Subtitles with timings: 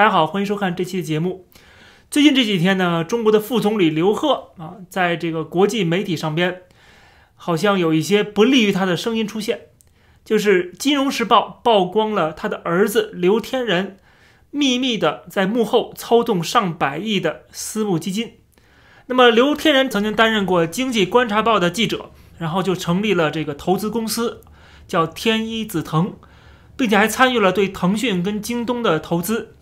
[0.00, 1.46] 大家好，欢迎收看这期的节目。
[2.10, 6.62] 最近这几天呢，中国的副总理刘鹤啊，在这个国际媒体上边，
[7.34, 9.66] 好像有一些不利于他的声音出现。
[10.24, 13.98] 就是《金融时报》曝光了他的儿子刘天仁
[14.50, 18.38] 秘密的在幕后操纵上百亿的私募基金。
[19.04, 22.08] 那么，刘天仁曾经担任过《经济观察报》的记者，
[22.38, 24.40] 然后就成立了这个投资公司，
[24.88, 26.14] 叫天一紫藤，
[26.74, 29.56] 并且还参与了对腾讯跟京东的投资。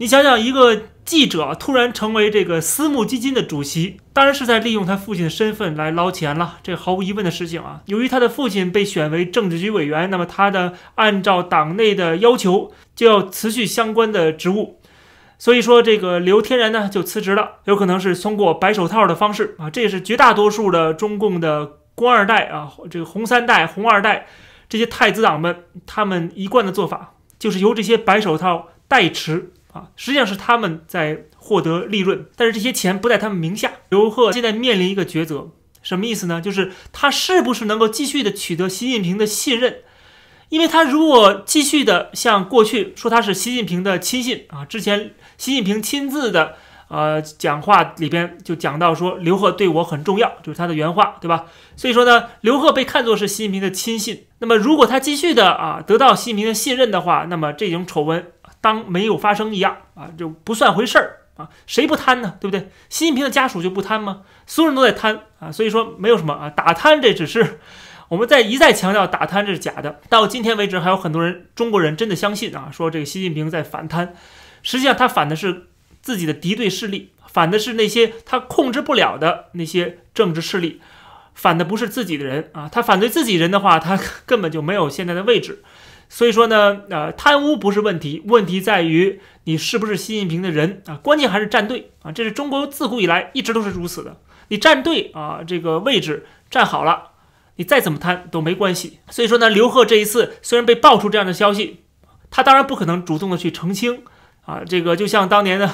[0.00, 7.82] 你想想，一个记者突然成为这个私募基金的主席，当然是在利用他父亲的身份来捞钱了，这毫无疑问的事情啊。
[7.84, 14.80] 由于他的父亲被选为政治局委员，那么他的按照党内的要求就要辞去相关的职务，
[15.38, 24.28] 所以说这个刘天然呢就辞职了，有可能是通过白手套的方式啊，这也是绝大多数的中共的官二代啊，这个红三代、红二代
[24.66, 29.52] 这些太子党们他们一贯的做法，就是由这些白手套代持。
[29.72, 33.70] 啊，实际上是他们在获得利润，但是这些钱不在他们名下。
[33.88, 35.50] 刘鹤现在面临一个抉择，
[35.80, 36.40] 什么意思呢？
[36.40, 39.78] 就是他是不是能够继续的取得习近平的信任？
[40.48, 46.56] 因为他如果继续的像过去说他是习近平的亲信啊，之前习近平亲自的
[46.88, 51.44] 呃讲话里边就讲到说刘鹤对我很重要，就是他的原话，对吧？
[51.76, 54.24] 所以说呢，刘鹤被看作是习近平的亲信。
[54.40, 58.26] 那么如果他继续的啊得到习近平的信任的话，那么这种丑闻。
[58.60, 62.36] 当没有发生一样啊，就不算回事儿啊，谁不贪呢？
[62.40, 62.68] 对不对？
[62.88, 64.22] 习近平的家属就不贪吗？
[64.46, 67.60] 所有人都在贪啊，所以说没有什么啊，打贪这只是
[68.08, 70.00] 我们在一再强调打贪这是假的。
[70.08, 74.14] 到今天为止，还有很多人中国人真的相信啊，说这个习近平在反贪，
[74.62, 75.68] 实际上他反的是
[76.02, 80.80] 自己的敌对势力，反的是那些他控制不了的那些政治势力，
[81.34, 82.68] 反的不是自己的人啊。
[82.70, 85.62] 他反对自己人的话，他 根本就没有现在的位置。
[86.12, 90.96] 所以说呢，呃，贪污不是问题，问题在于你是不是习近平的人啊？
[90.96, 92.10] 关键还是站队啊！
[92.10, 94.16] 这是中国自古以来一直都是如此的。
[94.48, 97.12] 你站队啊，这个位置站好了，
[97.54, 98.98] 你再怎么贪都没关系。
[99.08, 101.84] 所以说呢，刘鹤这一次虽然被爆出这样的消息，
[102.28, 104.02] 他当然不可能主动的去澄清
[104.46, 104.62] 啊。
[104.66, 105.70] 这个就像当年的，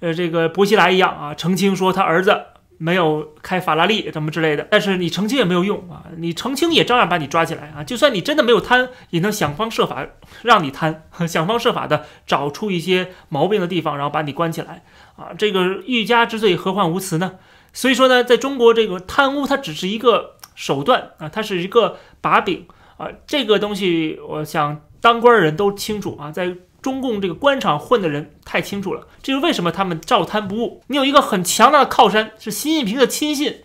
[0.00, 2.42] 呃，这个薄熙来一样啊，澄清说他儿子。
[2.78, 6.04] 没有开法拉利什么之类的，但是你澄清也没有用啊！
[6.16, 7.82] 你澄清也照样把你抓起来啊！
[7.82, 10.06] 就算你真的没有贪，也能想方设法
[10.42, 14.84] 让你贪， 想方设法的找出一些毛病的地方，然后把你关起来
[15.16, 15.32] 啊！
[15.38, 17.36] 这个欲加之罪，何患无辞呢？
[17.72, 22.66] 所以说呢，在中国这个贪污它只是一个手段啊，它是一个把柄
[22.98, 23.08] 啊！
[23.26, 26.56] 这个东西，我想当官的人都清楚啊，在。
[26.86, 30.84] 中共这个官场混的人太清楚了，这是为什么他们照贪不误。
[30.86, 33.56] 你有一个很强大的靠山，是习近平的亲信，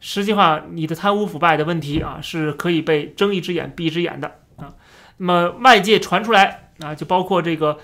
[0.00, 4.74] 实际上你的贪污腐败的问题啊，是可以被睁一只眼闭一只眼的啊。
[5.16, 7.78] 那么外界传出来啊，就包括这个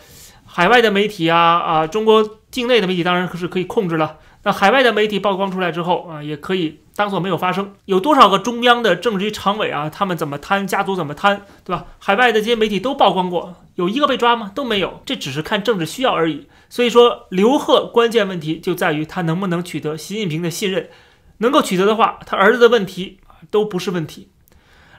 [0.45, 4.19] 海外的媒体啊啊，中国境内的媒体当然是可以控制了。
[4.45, 6.81] 那海外的媒体曝光出来之后啊，也可以。
[6.95, 9.89] 当做没有发生，有多少个中央的政治局常委啊？
[9.89, 11.87] 他们怎么贪，家族怎么贪，对吧？
[11.99, 14.53] 海外的这些媒体都曝光过，有一个被抓吗？
[14.55, 16.49] 都没有，这只是看政治需要而已。
[16.69, 20.91] 所以说，刘鹤关键问题就在于他能不能取得习近平的信任，
[21.39, 23.21] 能够取得的话，他儿子的问题
[23.51, 24.29] 都不是问题。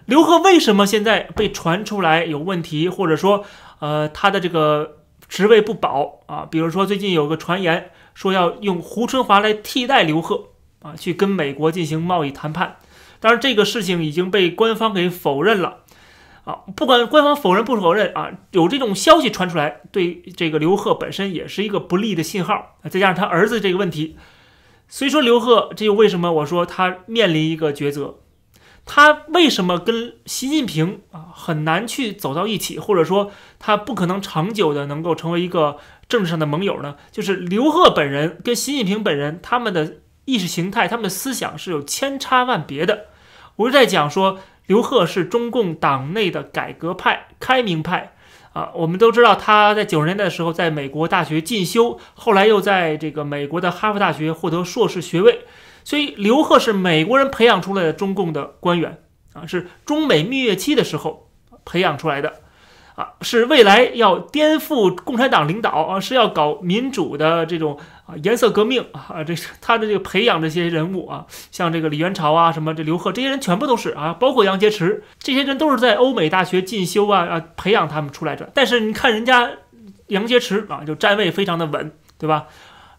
[0.05, 3.45] 刘鹤为什么现在被传出来有问题，或者说，
[3.77, 6.47] 呃，他的这个职位不保啊？
[6.49, 10.49] 比如说最近有个传言说要用胡春华来替代刘鹤。
[10.83, 12.75] 啊，去跟美国进行贸易谈判，
[13.21, 15.77] 当然这个事情已经被官方给否认了。
[16.43, 22.75] 啊，不管官方否认不否认啊，有这种消息传出来，对这个刘鹤本身也是一个不利的信号。
[22.89, 24.17] 再加上他儿子这个问题，
[24.89, 28.15] 所以说刘鹤这就为什么我说他面临一个抉择，
[28.85, 35.77] 他为什么跟习近平啊很难去走到一起，或者说他不可能长久的能够成为一个
[36.07, 36.95] 政治上的盟友呢？
[37.11, 39.97] 就是刘鹤本人跟习近平本人他们的。
[40.25, 43.07] 意识形态，他们的思想是有千差万别的。
[43.57, 48.13] 我是在讲说，刘鹤是中共党内的改革派、开明派
[48.53, 48.71] 啊。
[48.73, 55.41] 我们都知道，他在九十年代的时候在美国大学进修，后来又在这个美国的哈佛大学获得硕士学位。
[55.83, 59.03] 所以，刘贺是美国人培养出来的中共的官员
[59.33, 61.29] 啊，是中美蜜月期的时候
[61.65, 62.41] 培养出来的。
[62.95, 78.51] 啊，是未来要颠覆共产党领导啊，是要搞民主的这种啊颜色革命啊，这是他的这个培养这些人物啊，像这个李元朝啊，什么这刘贺这些人全部都是啊，包括杨洁篪这些人都是在欧美大学进修啊啊培养他们出来的。
[78.53, 79.49] 但是你看人家
[80.09, 82.45] 杨洁篪啊，就站位非常的稳，对吧？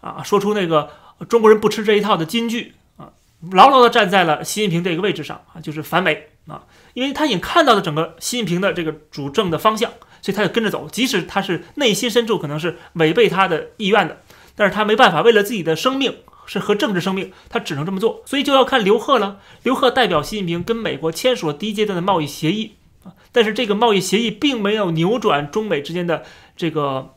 [0.00, 0.90] 啊，说出那个
[1.28, 3.12] 中国人不吃这一套的金句啊，
[3.52, 6.64] 牢牢的站在了习近平这个位置上啊，就是反美啊。
[6.94, 9.90] 因为他已经看到了整个习近平的这个主政的方向，
[10.22, 14.20] 所以他就跟着走，即使他是内心深处可能是违背他的意愿的，
[14.54, 19.40] 但是他没办法，为了自己的生命是和政治生命，他只能这么做，所以就要看刘鹤了。
[19.62, 26.22] 刘鹤代表习近平跟美国签署了第一阶段的贸易协议啊，但是这个贸易协议并没有扭转中美之间的
[26.56, 27.14] 这个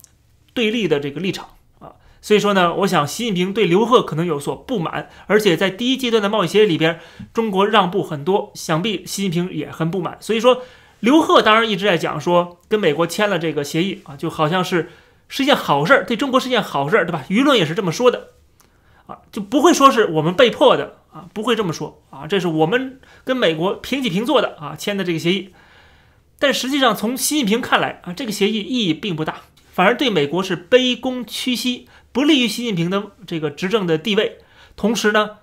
[0.54, 1.50] 对立的这个立场。
[2.28, 7.00] 所以说呢，我想习近平对刘鹤可能有所不满，而且在第一阶段的贸易协议里边，
[7.34, 10.18] 中国让步很多，想必习近平也很不满。
[10.20, 10.62] 所以说，
[11.00, 14.92] 刘鹤当然一直在讲说，跟美国签了这个协议啊，就好像是
[15.30, 17.24] 是一件好事儿，对中国是一件好事儿，对吧？
[17.30, 18.32] 舆论也是这么说的，
[19.06, 25.54] 啊，就不会说是我们被迫的啊，不会这么说啊，这是我们跟美国平起平坐的啊签的这个协议。
[26.38, 29.44] 但实际上，从习近平看来啊，这个协议意义并不大，
[29.78, 31.88] 反而对美国是卑躬屈膝。
[32.12, 34.40] 不利于习近平的这个执政的地位，
[34.76, 35.38] 同时呢，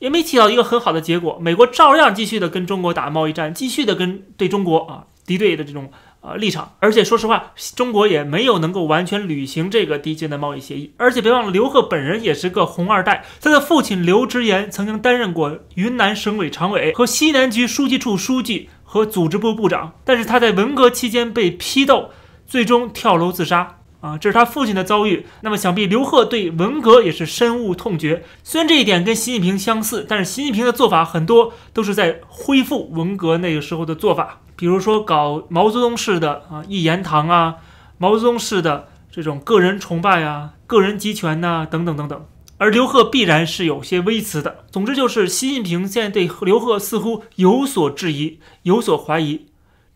[0.00, 1.38] 也没起到一个很好的结果。
[1.40, 5.92] 美国照样继续的跟中国打贸易战，继续的跟对中国啊敌对的这种
[6.22, 6.72] 呃立场。
[6.80, 10.92] 而且说实话，中国也没有能够完全履行这个低阶的贸易协议。
[10.96, 22.10] 而且别忘了，刘鹤本人也是个红二代，他的父亲刘直言曾经担任过云南省委常委和西南局书记处书记和组织部部长，但是他在文革期间被批斗，
[22.48, 23.76] 最终跳楼自杀。
[24.00, 25.26] 啊，这是他父亲的遭遇。
[25.40, 28.22] 那么，想必刘贺对文革也是深恶痛绝。
[28.44, 37.56] 虽然这一点跟习近平相似，但是习近平的做法很多都是在恢复文革那个时候的做法，比如说搞毛泽东式的啊一言堂啊，
[37.98, 42.24] 毛泽东式的这种个人崇拜啊、个人集权呐等等等等。
[42.58, 44.64] 而刘贺必然是有些微词的。
[44.70, 49.46] 总之，就是习近平现在对刘贺似乎有所质疑、有所怀疑，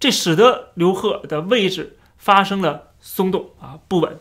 [0.00, 2.88] 这使得刘贺的位置发生了。
[3.04, 4.16] 松动啊，不稳，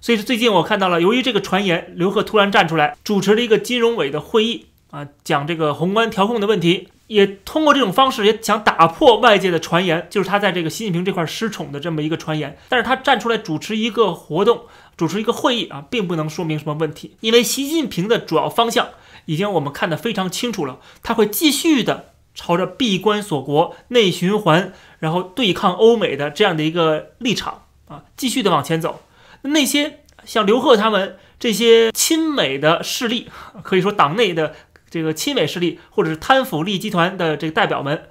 [0.00, 12.58] 所以最近我看到了，由于这个传言，刘鹤突然站出来主持了一个金融委的会议啊，讲这个宏观调控的问题，也通过这种方式也想打破外界的传言，就是他在这个习近平这块失宠的这么一个传言。
[12.68, 14.62] 但是他站出来主持一个活动，
[14.96, 18.88] 主持一个会议啊，并不能说明什么问题，因为习近平的主要方向
[19.26, 27.62] 已经我们看得非常清楚了，他会继续的朝着闭关锁国、内循环，然后对抗欧美的这样的一个立场。
[27.86, 29.02] 啊，继续的往前走。
[29.42, 33.30] 那些像刘贺他们这些亲美的势力，
[33.62, 34.54] 可以说党内的
[34.88, 38.08] 这个亲美势力，或者是贪腐利益集团的这个代表们，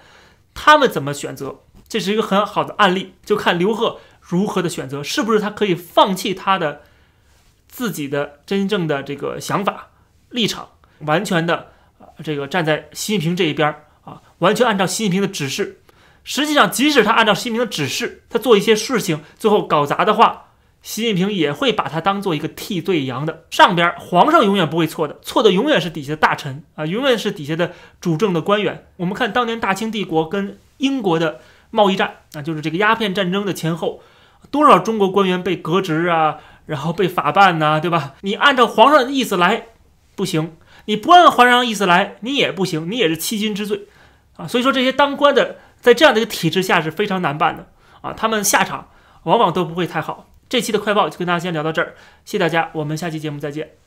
[0.54, 1.62] 他们怎么选择？
[1.90, 6.84] 这是一个很好的案例，就看刘贺如何的选择，是不是他可以放弃他的
[7.68, 9.90] 自己的真正的这个想法
[10.30, 11.72] 立场，完全的
[12.24, 15.81] 这个站在习近平这一边儿啊，完全按照习近平的指示。
[16.23, 20.45] 实际上，即使他按照习近平的指示，他做一些事情，最后搞砸的话，
[20.81, 23.44] 习近平也会把他当做一个替罪羊的。
[23.50, 28.88] 上边皇上永远不会错的，错的永远是底下的大臣啊，永远是底下的主政的官员。
[28.97, 31.41] 我们看当年大清帝国跟英国的
[31.71, 34.01] 贸易战啊，就是这个鸦片战争的前后，
[34.50, 38.13] 多少中国官员被革职啊，然后被法办呐，对吧？
[38.21, 39.67] 你按照皇上的意思来
[40.15, 40.55] 不行，
[40.85, 43.81] 你不按皇上意思来你也不行，你也是欺君之罪
[44.38, 44.47] 啊。
[44.47, 45.57] 所以说这些当官的。
[45.83, 47.68] 在这样的一个体制下是非常难办的
[48.00, 48.88] 啊，他们下场
[49.24, 50.30] 往往都不会太好。
[50.47, 53.82] 这期的快报就跟大家先聊到这儿，谢谢大家，我们下期节目再见。